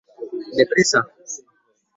[0.57, 1.01] De prèssa!